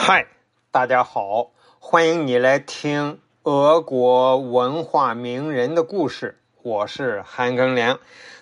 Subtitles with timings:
[0.00, 0.28] 嗨，
[0.70, 6.38] 大家好，欢迎你来听俄国文化名人的故事。
[6.62, 7.98] 我是韩庚良，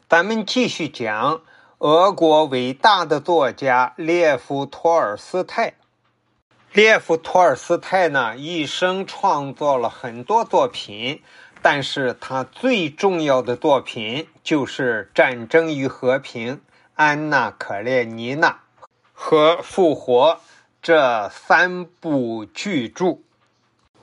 [0.07, 1.41] 咱们继续讲
[1.79, 5.73] 俄国伟大的作家列夫·托尔斯泰。
[6.73, 11.23] 列夫·托尔斯泰呢，一生创作了很多作品，
[11.63, 16.55] 但是他最重要的作品就是《战争与和平》
[16.95, 18.51] 《安娜·可列尼娜》
[19.15, 20.33] 和《复活》。
[20.87, 23.19] 这三部巨著，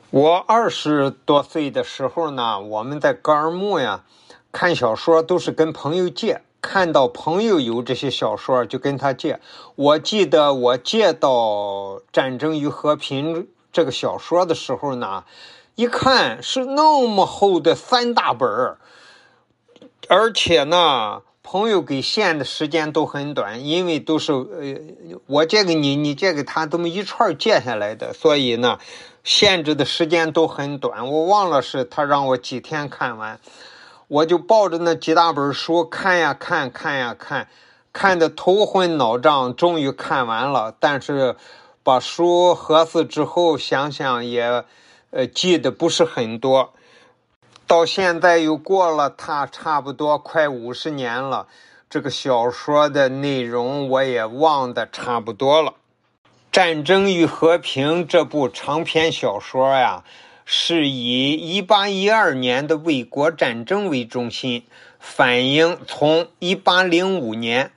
[0.09, 4.03] 我二十多岁的时候呢，我们在格尔木呀
[4.51, 9.39] 看小说，都是跟朋友借，看到朋友有这些小说就跟他借。
[9.75, 11.29] 我记得我借到
[12.11, 15.23] 《战争与和平》这个小说的时候呢，
[15.75, 18.77] 一看是那么厚的三大本儿，
[20.09, 21.21] 而且呢。
[21.53, 28.79] 朋友给限的时间都很短，因为都是呃，我借给你，你借给他，这么一串借下来的，所以呢，
[29.23, 31.11] 限制的时间都很短。
[31.11, 33.39] 我忘了是他让我几天看完，
[34.07, 37.47] 我就抱着那几大本书看呀看，看呀看，
[37.93, 40.75] 看的头昏脑胀，终于看完了。
[40.79, 41.35] 但是
[41.83, 44.65] 把书合死之后，想想也，
[45.11, 46.73] 呃，记得不是很多。
[47.73, 51.47] 到现在又过了他差不多快五十年了，
[51.89, 55.71] 这个小说的内容我也忘得差不多了。
[56.51, 60.03] 《战争与和平》这部长篇小说呀，
[60.45, 64.67] 是以一八一二年的卫国战争为中心，
[64.99, 67.71] 反映从一八零五年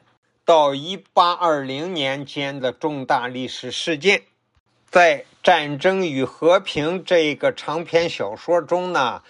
[0.44, 4.24] 到一八二零年间的重大历史事件。
[4.91, 9.22] 在《战争与和平》这个长篇小说中呢。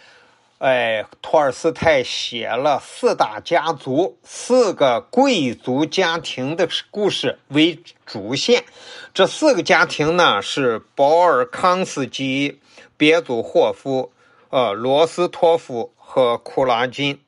[0.59, 8.65] 哎，托尔斯泰写了四大家族、四个贵族家庭的故事为主线。
[9.13, 12.59] 这四个家庭呢是保尔康斯基、
[12.97, 14.11] 别祖霍夫、
[14.49, 17.21] 呃罗斯托夫和库拉金。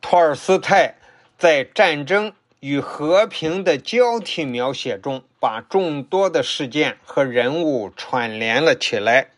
[0.00, 0.94] 托尔斯泰
[1.36, 9.30] 在战争与和平的交替描写中，把众多的事件和人物串联了起来。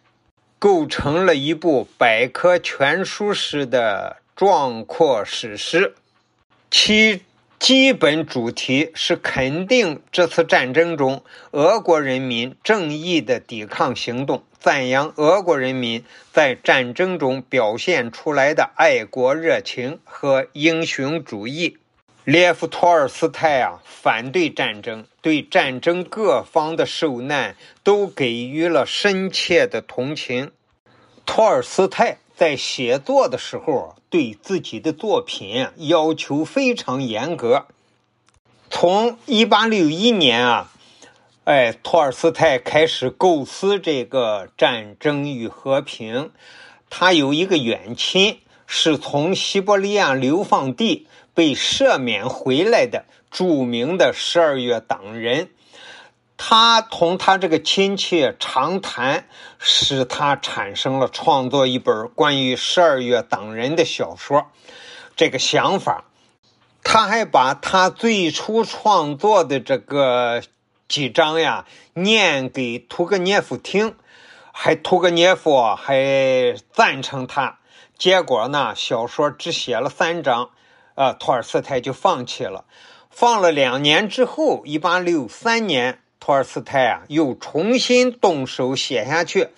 [0.58, 5.94] 构成了一部百科全书式的壮阔史诗，
[6.70, 7.22] 其
[7.58, 21.78] 基本主题是肯定这次战争中俄国人民正义的抵抗行动，赞扬俄国人民在战争中表现出来的爱国热情和英雄主义。
[22.28, 30.53] 列夫·托尔斯泰啊，反对战争，对战争各方的受难都给予了深切的同情。
[31.25, 37.65] 托尔斯泰在写作的时候，对自己的作品要求非常严格。
[38.69, 40.71] 从1861年啊，
[41.45, 46.25] 哎，托尔斯泰开始构思这个《战争与和平》，
[46.91, 51.08] 他有一个远亲，是从西伯利亚流放地。
[51.34, 55.50] 被赦免回来的著名的十二月党人，
[56.36, 59.28] 他同他这个亲戚长谈，
[59.60, 64.48] 使他产生了创作一本关于十二月党人的小说。
[65.14, 66.06] 这个想法，
[66.82, 70.42] 他还把他最初创作的这个
[70.88, 73.94] 几章呀念给屠格涅夫听，
[74.60, 77.60] 还屠格涅夫还赞成他。
[77.96, 80.50] 结果呢，小说只写了三章。
[80.96, 82.64] 啊，托尔斯泰就放弃了。
[83.08, 89.50] 放了两年之后，一八六三年，托尔斯泰啊又重新动手写下去。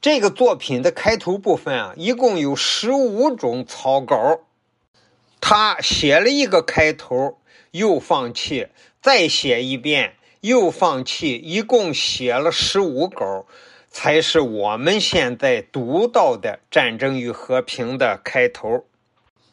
[0.00, 4.16] 这个作品的开头部分啊，一共有十五种草稿。
[5.42, 7.38] 他写了一个开头，
[7.72, 8.68] 又放弃，
[9.02, 13.44] 再写一遍，又放弃，一共写了十五稿，
[13.92, 18.86] 才是我们现在读到的《战争与和平》的开头。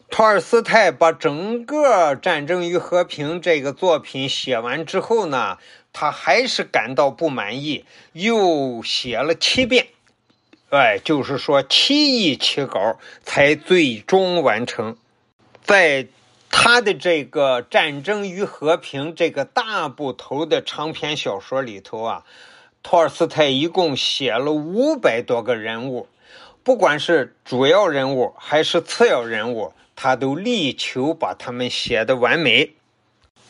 [0.09, 5.59] 托尔斯泰把整个《战争与和平》这个作品写完之后呢，
[5.93, 9.87] 他还是感到不满意，又写了七遍，
[10.71, 14.97] 哎，就是说七亿起稿才最终完成。
[15.61, 16.07] 在
[16.49, 22.25] 他的这个《战争与和平》这个大部头的长篇小说里头啊，
[22.83, 26.07] 托尔斯泰一共写了五百多个人物，
[26.63, 29.73] 不管是主要人物还是次要人物。
[30.01, 32.71] 他都力求把他们写的完美。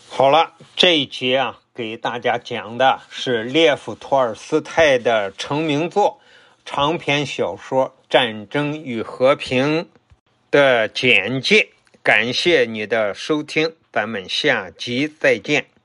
[0.09, 6.19] 好了，这一节啊，给大家讲的是列夫·托尔斯泰的成名作
[6.65, 9.83] 长篇小说《战争与和平》
[10.49, 11.69] 的简介。
[12.01, 15.78] 感谢你的收听，咱们下集再见。